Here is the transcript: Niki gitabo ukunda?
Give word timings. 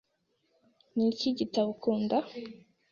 Niki 0.95 1.27
gitabo 1.39 1.67
ukunda? 1.75 2.17